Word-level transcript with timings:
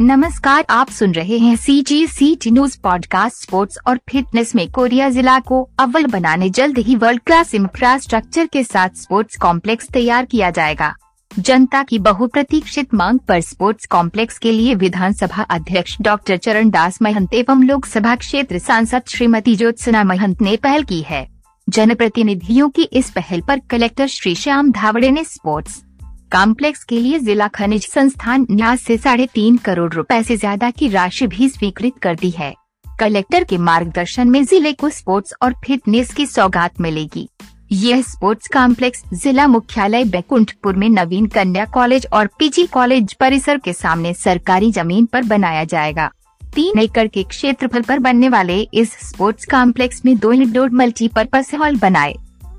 नमस्कार, 0.00 0.64
आप 0.70 0.90
सुन 0.90 1.12
रहे 1.12 1.38
हैं 1.38 1.56
C 1.56 1.82
G 1.82 2.06
C 2.06 2.34
T 2.36 2.50
news 2.50 2.78
podcast 2.82 3.42
sports 3.42 3.78
और 3.86 3.98
फिटनेस 4.10 4.54
में 4.54 4.70
कोरिया 4.70 5.08
जिला 5.08 5.38
को 5.40 5.68
अव्वल 5.78 6.06
बनाने, 6.06 6.48
जल्द 6.50 6.78
ही 6.78 6.94
वर्ल्ड 6.96 7.20
क्लास 7.26 7.54
इंफ्रास्ट्रक्चर 7.54 8.46
के 8.46 8.62
साथ 8.64 8.88
स्पोर्ट्स 8.96 9.36
कॉम्प्लेक्स 9.36 9.88
तैयार 9.88 10.24
किया 10.24 10.50
जाएगा। 10.50 10.94
जनता 11.38 11.82
की 11.82 11.98
बहुप्रतीक्षित 11.98 12.94
मांग 12.94 13.18
पर 13.18 13.40
स्पोर्ट्स 13.40 13.86
कॉम्प्लेक्स 13.86 14.38
के 14.38 14.52
लिए 14.52 14.74
विधानसभा 14.74 15.42
अध्यक्ष 15.42 15.96
डॉक्टर 16.00 16.36
चरण 16.36 16.70
दास 16.70 16.98
महंत 17.02 17.34
एवं 17.34 17.64
लोकसभा 17.64 18.16
क्षेत्र 18.16 18.58
सांसद 18.58 19.02
श्रीमती 19.08 19.56
ज्योत्सना 19.56 20.04
महंत 20.04 20.42
ने 20.42 20.56
पहल 20.56 20.82
की 20.82 21.00
है। 21.00 21.26
जनप्रतिनिधियों 21.68 22.70
की 22.70 22.82
इस 22.82 23.10
पहल 23.10 23.40
पर 23.40 23.60
कलेक्टर 23.70 24.06
श्री 24.06 24.34
श्याम 24.34 24.72
धावड़े 24.72 25.10
ने 25.10 25.24
स्पोर्ट्स 25.24 25.82
कॉम्प्लेक्स 26.32 26.82
के 26.84 26.98
लिए 27.00 27.18
जिला 27.18 27.46
खनिज 27.48 27.86
संस्थान 27.88 28.46
न्यास 28.50 28.80
से 28.80 28.96
साढ़े 28.96 29.26
तीन 29.26 29.56
करोड़ 29.56 29.92
रुपए 29.92 30.22
से 30.22 30.36
ज़्यादा 30.36 30.70
की 30.70 30.88
राशि 30.88 31.26
भी 31.26 31.48
स्वीकृत 31.48 31.96
कर 32.02 32.16
दी 32.16 32.30
है। 32.30 32.54
कलेक्टर 33.00 33.44
के 33.44 33.58
मार्गदर्शन 33.58 34.28
में 34.30 34.42
ज़िले 34.44 34.72
को 34.72 34.90
स्पोर्ट्स 34.90 35.34
और 35.42 35.54
फिटनेस 35.64 36.12
की 36.14 36.26
सौगात 36.26 36.80
मिलेगी। 36.80 37.28
यह 37.72 38.02
स्पोर्ट्स 38.02 38.48
कॉम्प्लेक्स 38.48 39.02
जिला 39.14 39.46
मुख्यालय 39.46 40.04
बैकुंठपुर 40.04 40.76
में 40.76 40.88
नवीन 40.88 41.26
कन्या 41.26 41.64
कॉलेज 41.64 42.06
और 42.12 42.26
पीजी 42.38 42.66
कॉलेज 42.68 43.14
परिसर 43.14 43.58
के 43.58 43.72
सामने 43.72 44.14
सरकारी 44.14 44.70
ज़मीन 44.72 45.06
पर 45.06 45.24
बनाया 45.24 45.64
जाएगा। 45.64 46.10
तीन 46.42 46.78
एकड़ 46.78 47.06
के 47.08 47.22
क्षेत्रफल 47.24 47.82
पर 47.82 47.98
बनने 47.98 48.28
वाले 48.28 48.60
इस 48.74 48.96
स्पोर्ट्स 49.08 49.46
कॉम्प्लेक्स 49.50 50.04
में 50.04 50.16
दो 50.18 50.32
इंडोर 50.32 50.70
मल्टीपर्पज 50.72 51.54
हॉल 51.54 51.76
बनाए 51.78 52.14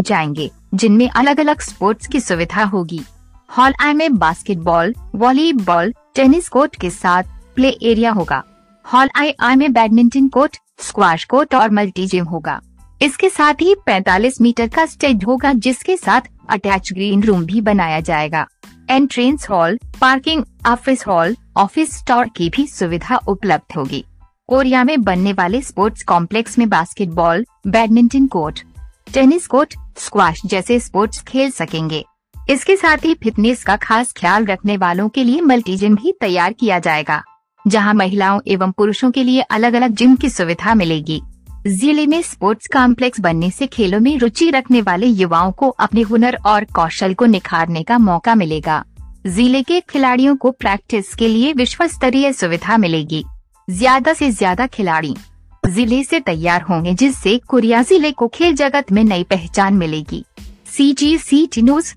जाएँगे, 0.00 0.50
जिनमें 0.74 1.08
अलग 1.08 1.40
अलग 1.40 1.60
स्पोर्ट्स 1.60 2.06
की 2.06 2.20
सुविधा 2.20 2.64
होगी। 2.64 3.00
हॉल 3.58 3.74
आई 3.80 3.92
में 3.92 4.18
बास्केटबॉल, 4.18 4.94
वॉलीबॉल, 5.14 5.94
टेनिस 6.14 6.48
कोर्ट 6.48 6.76
के 6.76 6.90
साथ 6.90 7.22
प्ले 7.54 7.68
एरिया 7.82 8.10
होगा। 8.10 8.42
हॉल 8.92 9.10
आई 9.16 9.34
आई 9.40 9.56
में 9.56 9.72
बैडमिंटन 9.72 10.28
कोर्ट, 10.28 10.56
स्क्वाश 10.80 11.24
कोर्ट 11.24 11.54
और 11.54 11.70
मल्टी 11.70 12.06
जिम 12.06 12.24
होगा। 12.24 12.60
इसके 13.02 13.28
साथ 13.28 13.54
ही 13.54 13.74
45 13.86 14.40
मीटर 14.40 14.68
का 14.68 14.86
स्टेज 14.86 15.24
होगा, 15.24 15.52
जिसके 15.52 15.96
साथ 15.96 16.20
अटैच 16.48 16.92
ग्रीन 16.92 17.22
रूम 17.22 17.44
भी 17.44 17.60
बनाया 17.60 18.00
जाएगा। 18.00 18.46
Entrance 18.90 19.50
hall, 19.50 19.78
parking, 20.00 20.44
office 20.66 21.06
hall, 21.06 21.36
office 21.56 21.98
store 21.98 22.28
की 22.28 22.50
भी 22.50 22.66
सुविधा 22.66 23.16
उपलब्ध 23.16 23.76
होगी। 23.76 24.04
कोरिया 24.48 24.84
में 24.84 25.02
बनने 25.02 25.32
वाले 25.32 25.60
स्पोर्ट्स 25.60 26.02
कॉम्प्लेक्स 26.02 26.58
में 26.58 26.68
basketball, 26.68 27.44
badminton 27.66 28.26
court, 28.26 28.62
tennis 29.14 29.46
court, 29.46 29.74
squash 29.96 30.42
जैसे 30.46 30.80
स्पोर्ट्स 30.80 31.22
खेल 31.22 31.50
सकेंगे। 31.50 32.04
इसके 32.50 32.76
साथ 32.76 33.04
ही 33.04 33.14
फिटनेस 33.14 33.62
का 33.64 33.76
खास 33.76 34.12
ख्याल 34.12 34.44
रखने 34.46 34.76
वालों 34.76 35.08
के 35.08 35.24
लिए 35.24 35.40
मल्टी 35.40 35.76
जिम 35.76 35.94
भी 35.96 36.12
तैयार 36.20 36.52
किया 36.52 36.78
जाएगा, 36.78 37.22
जहाँ 37.64 37.94
महिलाओं 37.94 38.40
एवं 38.46 38.70
पुरुषों 38.72 39.10
के 39.10 39.24
लिए 39.24 39.40
अलग 39.40 39.74
अलग 39.74 39.94
जिम 39.96 40.16
की 40.16 40.30
सुविधा 40.30 40.74
मिलेगी। 40.74 41.20
ज़िले 41.68 42.06
में 42.06 42.20
स्पोर्ट्स 42.22 42.68
कॉम्प्लेक्स 42.72 43.20
बनने 43.20 43.50
से 43.50 43.66
खेलों 43.66 44.00
में 44.00 44.18
रुचि 44.18 44.50
रखने 44.50 44.80
वाले 44.82 45.06
युवाओं 45.06 45.52
को 45.52 45.68
अपने 45.68 46.02
हुनर 46.02 46.38
और 46.46 46.64
कौशल 46.74 47.14
को 47.14 47.26
निखारने 47.26 47.82
का 47.82 47.98
मौका 48.00 48.34
मिलेगा। 48.34 48.82
ज़िले 49.26 49.62
के 49.62 49.80
खिलाड़ियों 49.80 50.36
को 50.36 50.50
प्रैक्टिस 50.52 51.14
के 51.14 51.28
लिए 51.28 51.52
विश्व 51.52 51.86
स्तरीय 51.88 52.32
सुविधा 52.32 52.76
मिलेगी। 52.78 53.24
ज़्यादा 53.68 54.12
से 54.12 54.30
ज़्यादा 54.30 54.66
खिलाड़ी 54.68 55.14
ज़िले 55.64 56.02
से 56.04 56.20
तैयार 56.20 56.62
होंगे, 56.62 56.94
जिससे 56.94 57.40
कुरिया 57.48 57.82
ज़िले 57.82 58.10
को 58.12 58.28
खेल 58.28 58.54
जगत 58.56 58.92
में 58.92 59.04
नई 59.04 59.22
पहचान 59.24 59.74
मिलेगी। 59.74 60.24
सी 60.68 60.92
जी 60.92 61.16
सी 61.18 61.46
टी 61.46 61.62
न्यूज़ 61.62 61.94